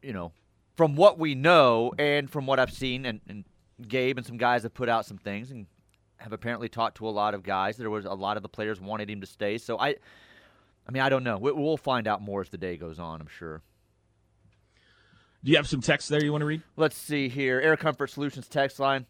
[0.02, 0.32] you know,
[0.76, 3.44] from what we know and from what I've seen, and, and
[3.88, 5.66] Gabe and some guys have put out some things and
[6.22, 7.76] have apparently talked to a lot of guys.
[7.76, 9.58] There was a lot of the players wanted him to stay.
[9.58, 9.96] So I,
[10.86, 11.38] I mean, I don't know.
[11.38, 13.20] We, we'll find out more as the day goes on.
[13.20, 13.62] I'm sure.
[15.44, 16.62] Do you have some text there you want to read?
[16.76, 17.60] Let's see here.
[17.60, 19.06] Air Comfort Solutions text line.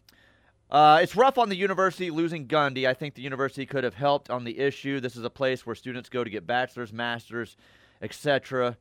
[0.71, 2.87] Uh, it's rough on the university losing Gundy.
[2.87, 4.99] I think the university could have helped on the issue.
[4.99, 7.55] This is a place where students go to get bachelor's, master's,
[8.01, 8.77] etc.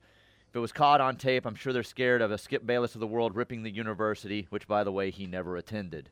[0.49, 3.01] If it was caught on tape, I'm sure they're scared of a Skip Bayless of
[3.01, 6.09] the world ripping the university, which, by the way, he never attended.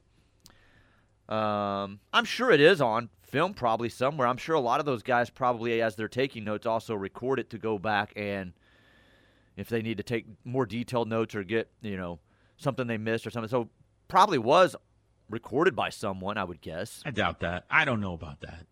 [1.31, 4.27] Um, I'm sure it is on film, probably somewhere.
[4.27, 7.51] I'm sure a lot of those guys probably, as they're taking notes, also record it
[7.51, 8.53] to go back and
[9.57, 12.19] if they need to take more detailed notes or get you know
[12.57, 13.49] something they missed or something.
[13.49, 13.69] So
[14.09, 14.75] probably was
[15.29, 17.01] recorded by someone, I would guess.
[17.07, 17.65] I doubt that.
[17.71, 18.67] I don't know about that.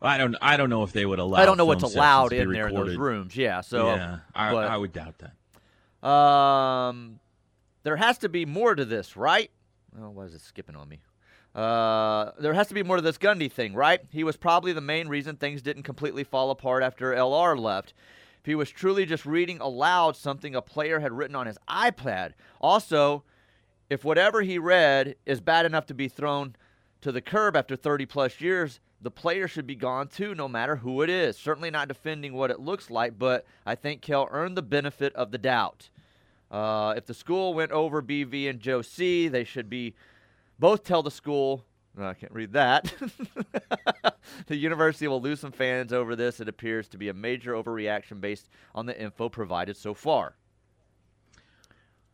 [0.00, 0.34] I don't.
[0.40, 1.38] I don't know if they would allow.
[1.38, 3.36] I don't know what's allowed in there in those rooms.
[3.36, 6.08] Yeah, so yeah, I, but- I would doubt that.
[6.08, 7.20] Um,
[7.84, 9.50] there has to be more to this, right?
[10.00, 11.00] Oh, why is it skipping on me?
[11.54, 14.00] Uh, there has to be more to this Gundy thing, right?
[14.10, 17.92] He was probably the main reason things didn't completely fall apart after LR left.
[18.40, 22.32] If he was truly just reading aloud something a player had written on his iPad.
[22.60, 23.22] Also,
[23.90, 26.56] if whatever he read is bad enough to be thrown
[27.02, 30.76] to the curb after 30 plus years, the player should be gone too, no matter
[30.76, 31.36] who it is.
[31.36, 35.30] Certainly not defending what it looks like, but I think Cale earned the benefit of
[35.30, 35.90] the doubt.
[36.50, 39.94] Uh, if the school went over BV and Joe C, they should be
[40.62, 41.64] both tell the school.
[41.96, 42.94] no, I can't read that.
[44.46, 46.38] the university will lose some fans over this.
[46.38, 50.36] It appears to be a major overreaction based on the info provided so far.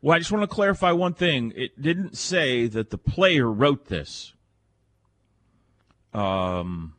[0.01, 1.53] Well, I just want to clarify one thing.
[1.57, 4.33] It didn't say that the player wrote this.
[6.15, 6.95] Um,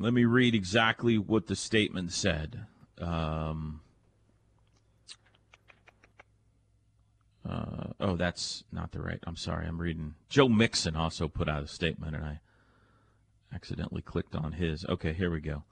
[0.00, 2.66] let me read exactly what the statement said.
[3.00, 3.80] Um,
[7.48, 9.20] uh, oh, that's not the right.
[9.26, 9.66] I'm sorry.
[9.66, 10.14] I'm reading.
[10.28, 12.40] Joe Mixon also put out a statement, and I
[13.54, 14.84] accidentally clicked on his.
[14.86, 15.62] Okay, here we go.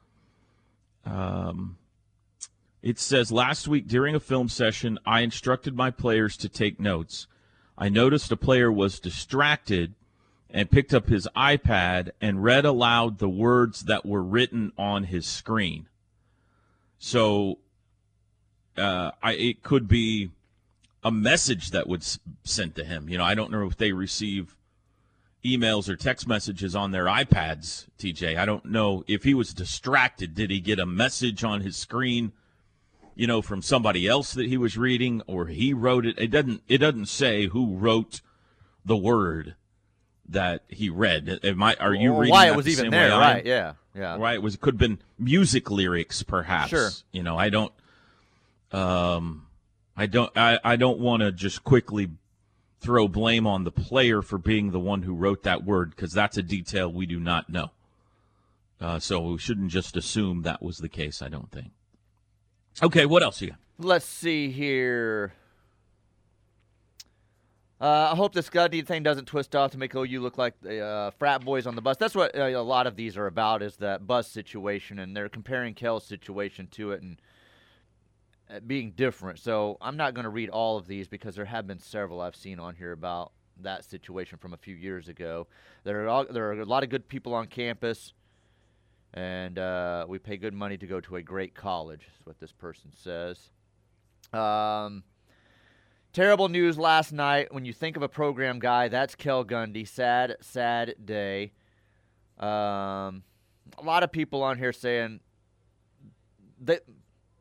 [1.04, 1.76] Um,
[2.82, 7.26] it says last week during a film session, I instructed my players to take notes.
[7.76, 9.94] I noticed a player was distracted
[10.48, 15.26] and picked up his iPad and read aloud the words that were written on his
[15.26, 15.88] screen.
[16.98, 17.58] So
[18.78, 20.30] uh, I, it could be
[21.06, 23.08] a message that was sent to him.
[23.08, 24.56] You know, I don't know if they receive
[25.44, 28.36] emails or text messages on their iPads, TJ.
[28.36, 30.34] I don't know if he was distracted.
[30.34, 32.32] Did he get a message on his screen?
[33.18, 36.18] you know, from somebody else that he was reading, or he wrote it.
[36.18, 36.62] It doesn't.
[36.68, 38.20] It doesn't say who wrote
[38.84, 39.54] the word
[40.28, 41.40] that he read.
[41.42, 43.08] Am I, are you Or reading why it was the even there?
[43.08, 43.34] way I am?
[43.36, 43.46] Right?
[43.46, 44.16] Yeah, yeah.
[44.18, 44.34] Right.
[44.34, 44.56] It was.
[44.56, 46.68] It could have been music lyrics, perhaps.
[46.68, 46.90] Sure.
[47.10, 47.72] You know, I don't.
[48.70, 49.45] Um,
[49.96, 50.36] I don't.
[50.36, 52.10] I, I don't want to just quickly
[52.80, 56.36] throw blame on the player for being the one who wrote that word because that's
[56.36, 57.70] a detail we do not know.
[58.80, 61.22] Uh, so we shouldn't just assume that was the case.
[61.22, 61.70] I don't think.
[62.82, 63.58] Okay, what else you got?
[63.78, 65.32] Let's see here.
[67.78, 70.80] Uh, I hope this Gundy thing doesn't twist off to make OU look like the
[70.80, 71.98] uh, frat boys on the bus.
[71.98, 75.28] That's what uh, a lot of these are about is that bus situation, and they're
[75.28, 77.20] comparing Cale's situation to it and
[78.66, 79.38] being different.
[79.38, 82.36] So I'm not going to read all of these because there have been several I've
[82.36, 83.32] seen on here about
[83.62, 85.46] that situation from a few years ago.
[85.84, 88.12] There are all, there are a lot of good people on campus,
[89.14, 92.02] and uh, we pay good money to go to a great college.
[92.02, 93.50] Is what this person says.
[94.32, 95.04] Um,
[96.12, 97.52] terrible news last night.
[97.52, 99.88] When you think of a program guy, that's Cale Gundy.
[99.88, 101.52] Sad, sad day.
[102.38, 103.22] Um,
[103.78, 105.20] a lot of people on here saying
[106.60, 106.82] that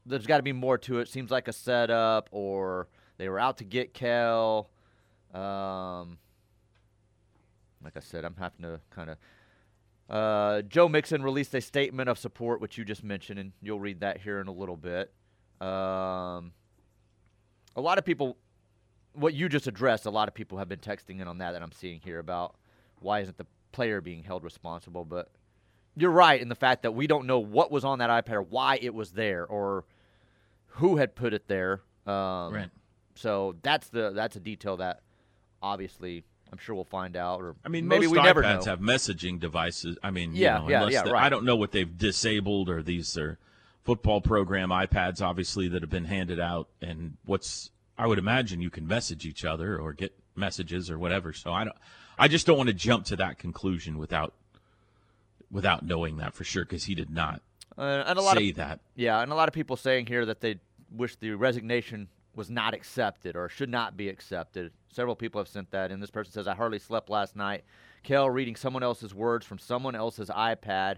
[0.06, 1.08] there's got to be more to it.
[1.08, 2.88] Seems like a setup, or
[3.18, 4.70] they were out to get Cale.
[5.34, 6.18] Um,
[7.84, 9.18] like I said, I'm having to kind of.
[10.08, 14.02] Uh, Joe Mixon released a statement of support, which you just mentioned, and you'll read
[14.02, 15.12] that here in a little bit.
[15.60, 16.52] Um,
[17.76, 18.38] a lot of people,
[19.14, 21.64] what you just addressed, a lot of people have been texting in on that that
[21.64, 22.56] I'm seeing here about
[23.00, 25.06] why isn't the player being held responsible.
[25.06, 25.32] But
[25.96, 28.42] you're right in the fact that we don't know what was on that iPad or
[28.44, 29.86] why it was there or
[30.76, 31.82] who had put it there.
[32.06, 32.70] Um, Right.
[33.16, 35.02] So that's the that's a detail that
[35.62, 37.42] obviously I'm sure we'll find out.
[37.42, 38.72] Or I mean, maybe we never iPads know.
[38.72, 39.98] have messaging devices.
[40.04, 41.24] I mean, Yeah, you know, yeah, unless yeah, they- right.
[41.24, 43.38] I don't know what they've disabled or these are
[43.84, 46.68] football program iPads, obviously that have been handed out.
[46.82, 51.32] And what's I would imagine you can message each other or get messages or whatever.
[51.32, 51.76] So I don't,
[52.20, 54.34] I just don't want to jump to that conclusion without
[55.52, 57.42] without knowing that for sure because he did not
[57.78, 58.80] Uh, and a lot say of that.
[58.96, 60.60] yeah, and a lot of people saying here that they
[60.92, 64.72] wish the resignation was not accepted or should not be accepted.
[64.92, 67.64] Several people have sent that, and this person says, "I hardly slept last night."
[68.04, 70.98] Cale reading someone else's words from someone else's iPad.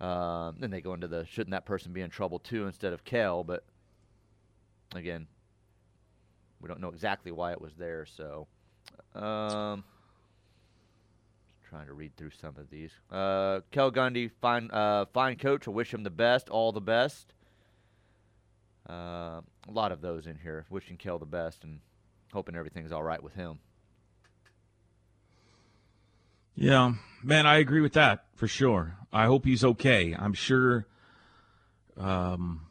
[0.00, 3.04] Um, then they go into the shouldn't that person be in trouble too instead of
[3.04, 3.64] Cale, but
[4.94, 5.26] again,
[6.60, 8.06] we don't know exactly why it was there.
[8.06, 8.46] So,
[9.14, 9.84] um,
[11.68, 12.92] trying to read through some of these.
[13.10, 15.66] Uh, Cale Gundy, fine, uh, fine coach.
[15.66, 17.34] I wish him the best, all the best.
[18.88, 21.80] Uh, a lot of those in here, wishing Cale the best and
[22.32, 23.58] hoping everything's all right with him.
[26.54, 28.96] Yeah, man, I agree with that for sure.
[29.12, 30.14] I hope he's okay.
[30.18, 30.86] I'm sure.
[31.96, 32.66] Um,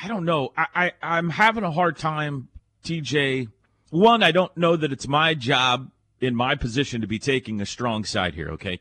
[0.00, 0.52] I don't know.
[0.56, 2.48] I, I I'm having a hard time,
[2.84, 3.48] TJ.
[3.90, 7.66] One, I don't know that it's my job in my position to be taking a
[7.66, 8.50] strong side here.
[8.50, 8.80] Okay.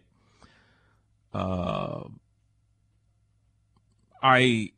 [1.34, 2.03] Uh,
[4.22, 4.72] I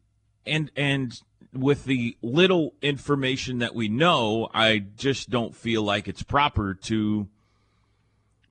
[0.49, 1.21] and and
[1.53, 7.27] with the little information that we know, I just don't feel like it's proper to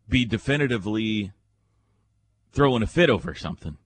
[0.08, 1.32] be definitively
[2.52, 3.76] throwing a fit over something.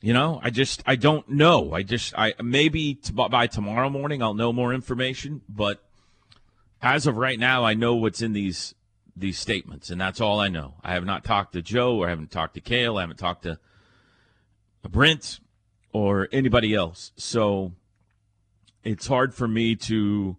[0.00, 1.74] You know, I just I don't know.
[1.74, 5.82] I just I maybe t- by tomorrow morning I'll know more information, but
[6.80, 8.74] as of right now I know what's in these
[9.14, 10.74] these statements and that's all I know.
[10.82, 13.42] I have not talked to Joe or I haven't talked to Cale, I haven't talked
[13.42, 13.58] to
[14.88, 15.38] Brent
[15.92, 17.12] or anybody else.
[17.16, 17.72] So
[18.84, 20.36] it's hard for me to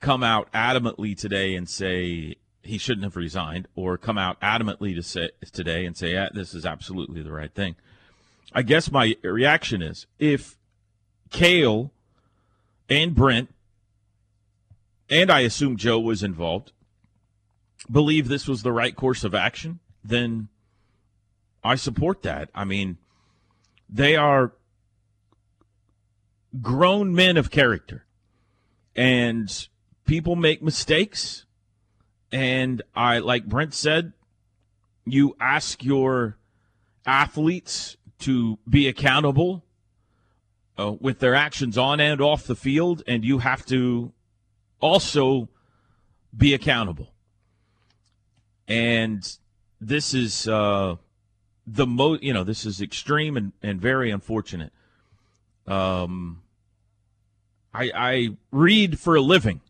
[0.00, 5.02] come out adamantly today and say he shouldn't have resigned, or come out adamantly to
[5.02, 7.76] say today and say yeah, this is absolutely the right thing.
[8.52, 10.56] I guess my reaction is if
[11.30, 11.92] Cale
[12.88, 13.54] and Brent
[15.10, 16.72] and I assume Joe was involved
[17.90, 20.48] believe this was the right course of action, then
[21.62, 22.50] I support that.
[22.54, 22.98] I mean,
[23.88, 24.52] they are
[26.60, 28.04] grown men of character.
[28.94, 29.68] And
[30.04, 31.46] people make mistakes.
[32.32, 34.12] And i like brent said
[35.04, 36.36] you ask your
[37.06, 39.64] athletes to be accountable
[40.78, 43.02] uh, with their actions on and off the field.
[43.06, 44.12] And you have to
[44.80, 45.48] also
[46.36, 47.12] be accountable.
[48.66, 49.22] And
[49.80, 50.96] this is uh,
[51.66, 54.72] the most you know this is extreme and, and very unfortunate.
[55.66, 56.42] Um,
[57.74, 59.60] I, I read for a living.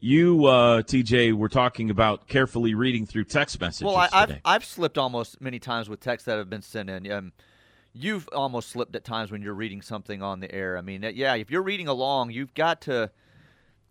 [0.00, 3.84] You, uh, TJ, were talking about carefully reading through text messages.
[3.84, 4.40] Well, I, I've.
[4.44, 7.10] I've slipped almost many times with texts that have been sent in.
[7.12, 7.32] Um,
[7.92, 10.78] you've almost slipped at times when you're reading something on the air.
[10.78, 13.10] I mean, yeah, if you're reading along, you've got to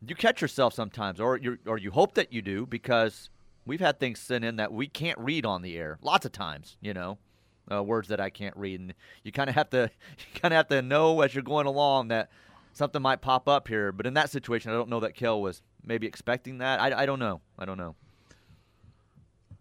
[0.06, 3.30] you catch yourself sometimes, or you or you hope that you do because
[3.66, 6.78] we've had things sent in that we can't read on the air lots of times.
[6.82, 7.18] You know,
[7.72, 8.94] uh, words that I can't read, and
[9.24, 12.10] you kind of have to you kind of have to know as you're going along
[12.10, 12.30] that
[12.80, 13.92] something might pop up here.
[13.92, 16.80] But in that situation, I don't know that Cale was maybe expecting that.
[16.82, 17.42] I, I don't know.
[17.60, 17.96] I don't know.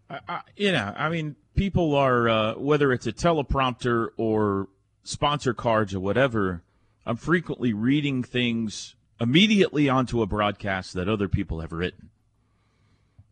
[0.09, 4.67] I, I, you know, I mean, people are uh, whether it's a teleprompter or
[5.03, 6.63] sponsor cards or whatever.
[7.05, 12.09] I'm frequently reading things immediately onto a broadcast that other people have written.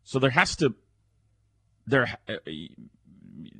[0.03, 0.75] So there has to
[1.85, 2.33] there uh,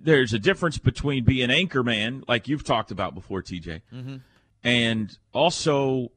[0.01, 4.15] there's a difference between being anchor man, like you've talked about before, TJ, Mm-hmm.
[4.63, 6.11] and also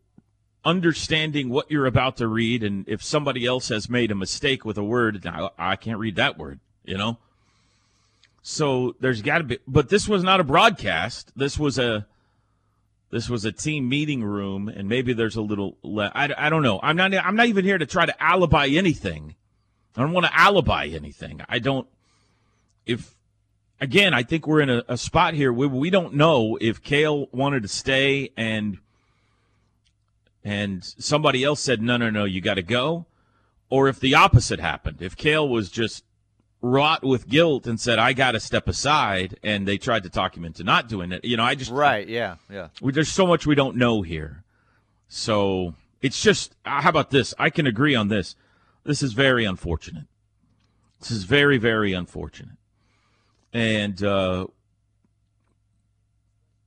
[0.64, 2.62] understanding what you're about to read.
[2.62, 6.16] And if somebody else has made a mistake with a word, I, I can't read
[6.16, 7.18] that word, you know?
[8.42, 11.32] So there's got to be, but this was not a broadcast.
[11.36, 12.06] This was a,
[13.10, 15.76] this was a team meeting room, and maybe there's a little.
[15.82, 16.78] Le- I, I don't know.
[16.82, 17.12] I'm not.
[17.14, 19.34] I'm not even here to try to alibi anything.
[19.96, 21.40] I don't want to alibi anything.
[21.48, 21.88] I don't.
[22.86, 23.16] If
[23.80, 27.26] again, I think we're in a, a spot here where we don't know if Cale
[27.32, 28.78] wanted to stay and
[30.44, 33.06] and somebody else said no, no, no, you got to go,
[33.68, 35.02] or if the opposite happened.
[35.02, 36.04] If Cale was just
[36.62, 40.36] wrought with guilt and said I got to step aside, and they tried to talk
[40.36, 41.24] him into not doing it.
[41.24, 42.06] You know, I just Right.
[42.08, 42.36] Yeah.
[42.50, 42.68] Yeah.
[42.80, 44.44] we, there's so much we don't know here.
[45.08, 47.34] So it's just, uh, how about this?
[47.38, 48.36] I can agree on this.
[48.84, 50.06] This is very unfortunate.
[51.00, 52.56] This is very, very unfortunate.
[53.52, 54.46] And uh,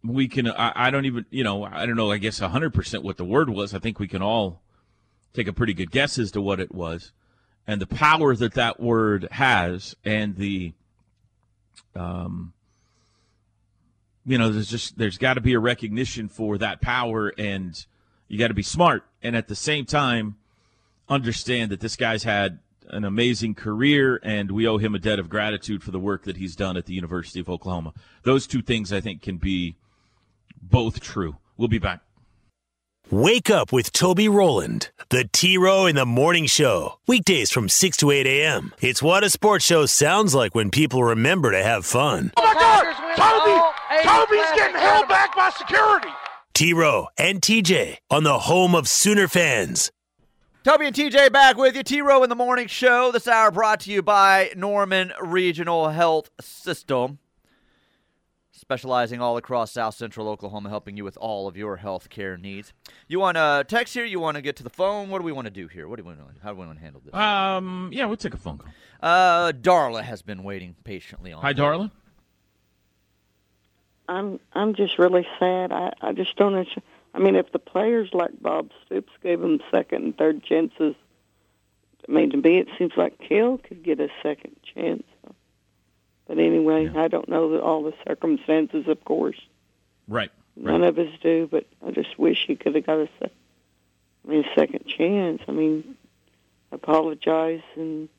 [0.04, 3.18] we can, I, I don't even, you know, I don't know, I guess 100% what
[3.18, 3.74] the word was.
[3.74, 4.62] I think we can all
[5.34, 7.12] take a pretty good guess as to what it was
[7.66, 10.74] and the power that that word has and the,
[11.96, 12.54] um,
[14.26, 17.86] you know, there's just there's got to be a recognition for that power, and
[18.28, 20.38] you got to be smart, and at the same time,
[21.10, 25.30] understand that this guy's had an amazing career, and we owe him a debt of
[25.30, 27.94] gratitude for the work that he's done at the University of Oklahoma.
[28.24, 29.76] Those two things I think can be
[30.70, 31.38] both true.
[31.58, 32.02] We'll be back.
[33.12, 37.00] Wake up with Toby Rowland, the T Row in the Morning Show.
[37.06, 38.74] Weekdays from 6 to 8 a.m.
[38.82, 42.32] It's what a sports show sounds like when people remember to have fun.
[42.38, 42.84] Oh my God!
[43.16, 44.08] Toby!
[44.08, 46.10] Toby's getting held back by security!
[46.54, 49.92] T Row and TJ on the home of Sooner fans.
[50.64, 51.84] Toby and TJ back with you.
[51.84, 53.12] T Row in the Morning Show.
[53.12, 57.20] This hour brought to you by Norman Regional Health System
[58.64, 62.72] specializing all across South Central Oklahoma, helping you with all of your health care needs.
[63.10, 64.06] You want to text here?
[64.06, 65.10] You want to get to the phone?
[65.10, 65.90] What do we want to do here?
[65.90, 66.38] What do we want?
[66.42, 67.14] How do we want to handle this?
[67.14, 68.72] Um, yeah, we'll take a phone call.
[69.02, 71.42] Uh, Darla has been waiting patiently on.
[71.42, 71.92] Hi, Darla.
[74.08, 75.74] I'm I'm just really sad.
[75.74, 76.56] I I just don't.
[76.56, 76.84] understand.
[77.14, 80.96] I mean, if the players like Bob Stoops gave them second and third chances,
[82.08, 85.04] I mean, to me it seems like Cale could get a second chance.
[86.34, 87.04] But anyway, Yeah.
[87.04, 89.40] I don't know all the circumstances, of course.
[90.08, 90.32] Right.
[90.56, 90.90] None right.
[90.90, 93.32] of us do, but I just wish he could have got a, se-
[94.26, 95.44] I mean, a second chance.
[95.48, 95.96] I mean,
[96.72, 98.10] apologize and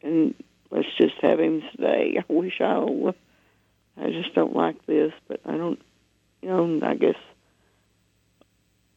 [0.00, 0.36] and
[0.70, 2.18] let's just have him stay.
[2.28, 3.12] I wish I.
[4.00, 5.80] I just don't like this, but I don't,
[6.40, 7.16] you know, I guess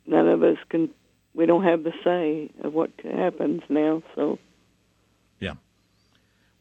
[0.05, 0.91] none of us can.
[1.33, 4.37] We don't have the say of what happens now, so.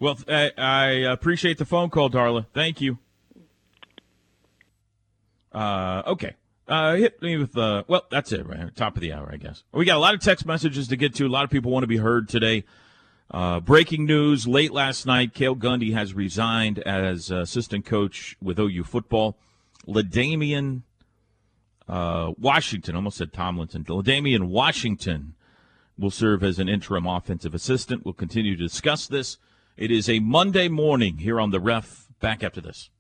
[0.01, 2.47] Well, I, I appreciate the phone call, Darla.
[2.55, 2.99] Thank you.
[5.53, 6.35] Uh, okay.
[6.69, 8.75] Uh, hit me with uh, well, that's it, right?
[8.77, 9.65] Top of the hour, I guess.
[9.73, 11.27] We got a lot of text messages to get to.
[11.27, 12.65] A lot of people want to be heard today.
[13.31, 18.85] Uh, breaking news late last night: Cale Gundy has resigned as assistant coach with OU
[18.85, 19.39] football.
[19.87, 20.83] L'Damian
[21.89, 23.85] uh, Washington, almost said Tomlinson.
[23.89, 25.35] L'Damian Washington
[25.99, 28.05] will serve as an interim offensive assistant.
[28.05, 29.39] We'll continue to discuss this.
[29.79, 32.09] It is a Monday morning here on the Ref.
[32.19, 32.91] Back after this.